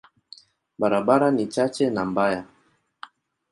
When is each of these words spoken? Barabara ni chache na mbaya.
Barabara 0.79 1.31
ni 1.31 1.45
chache 1.53 1.85
na 1.89 2.05
mbaya. 2.05 2.45